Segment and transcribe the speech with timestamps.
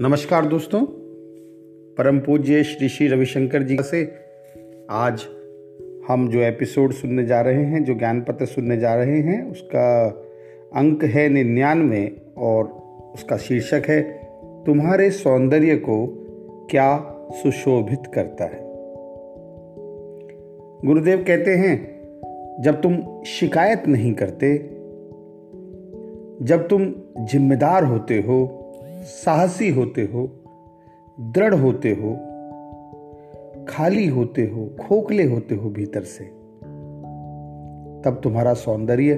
[0.00, 0.86] नमस्कार दोस्तों,
[1.98, 4.12] परम पूज्य श्री श्री रविशंकर जी से
[4.90, 5.26] आज
[6.08, 10.08] हम जो एपिसोड सुनने जा रहे हैं, जो ज्ञान पत्र सुनने जा रहे हैं, उसका
[10.76, 12.64] अंक है निन्यानवे और
[13.14, 14.02] उसका शीर्षक है,
[14.64, 16.06] तुम्हारे सौंदर्य को
[16.70, 18.60] क्या सुशोभित करता है?
[20.84, 22.00] गुरुदेव कहते हैं,
[22.62, 24.58] जब तुम शिकायत नहीं करते,
[26.42, 28.58] जब तुम जिम्मेदार होते हो
[29.02, 30.44] साहसी होते हो,
[31.20, 32.16] दृढ़ होते हो,
[33.68, 36.24] खाली होते हो, खोखले होते हो भीतर से,
[38.04, 39.12] तब तुम्हारा सौंदर्य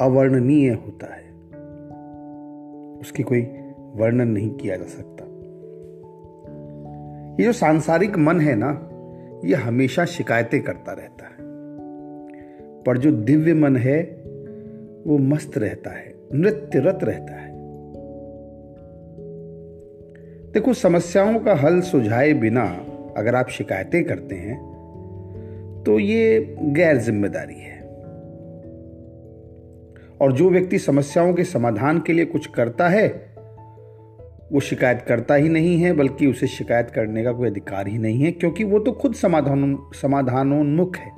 [0.00, 1.28] अवर्णनीय होता है।
[3.00, 3.42] उसकी कोई
[3.94, 5.24] वर्णन नहीं किया जा सकता।
[7.40, 8.90] ये जो सांसारिक मन है ना,
[9.44, 11.38] ये हमेशा शिकायतें करता रहता है।
[12.82, 14.02] पर जो दिव्य मन है,
[15.06, 17.47] वो मस्त रहता है, नृत्यरत रहता है।
[20.58, 22.62] देखो, समस्याओं का हल सुझाए बिना
[23.16, 24.56] अगर आप शिकायतें करते हैं
[25.86, 27.76] तो ये गैर ज़िम्मेदारी है।
[30.20, 33.06] और जो व्यक्ति समस्याओं के समाधान के लिए कुछ करता है,
[34.52, 38.20] वो शिकायत करता ही नहीं है, बल्कि उसे शिकायत करने का कोई अधिकार ही नहीं
[38.20, 41.10] है, क्योंकि वो तो खुद समाधान, समाधानोन्मुख है।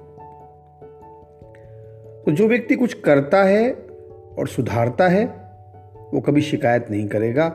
[2.24, 3.70] तो जो व्यक्ति कुछ करता है
[4.38, 5.24] और सुधारता है,
[6.14, 7.48] वो कभी शिकायत नहीं करेगा।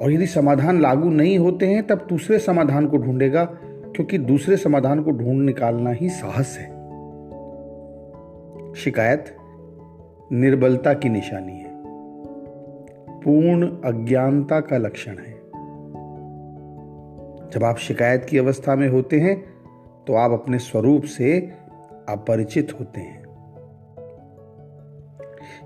[0.00, 5.02] और यदि समाधान लागू नहीं होते हैं, तब दूसरे समाधान को ढूंढेगा, क्योंकि दूसरे समाधान
[5.02, 6.80] को ढूंढ निकालना ही साहस है।
[8.74, 9.36] शिकायत,
[10.32, 11.70] निर्बलता की निशानी है।
[13.20, 15.40] पूर्ण अज्ञानता का लक्षण है।
[17.50, 19.44] जब आप शिकायत की अवस्था में होते हैं
[20.06, 21.52] तो आप अपने स्वरूप से
[22.08, 23.24] अपरिचित होते हैं।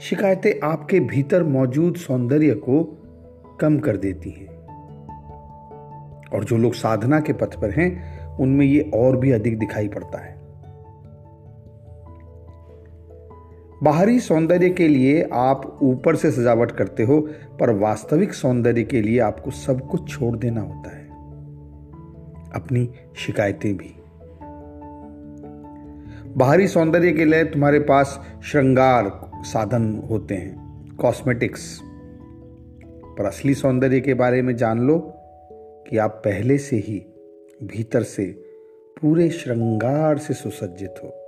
[0.00, 3.03] शिकायतें आपके भीतर मौजूद सौंदर्य को
[3.60, 4.54] कम कर देती हैं।
[6.28, 10.18] और जो लोग साधना के पथ पर हैं, उनमें ये और भी अधिक दिखाई पड़ता
[10.18, 10.44] है।
[13.82, 17.20] बाहरी सौंदर्य के लिए आप ऊपर से सजावट करते हो,
[17.60, 21.04] पर वास्तविक सौंदर्य के लिए आपको सब कुछ छोड़ देना होता है।
[22.54, 23.96] अपनी शिकायतें भी।
[26.36, 30.64] बाहरी सौंदर्य के लिए तुम्हारे पास श्रृंगार साधन होते हैं
[30.96, 31.80] कॉस्मेटिक्स
[33.18, 34.98] पर असली सौंदर्य के बारे में जान लो
[35.88, 37.06] कि आप पहले से ही
[37.62, 38.24] भीतर से
[39.00, 41.23] पूरे श्रृंगार से सुसज्जित हो।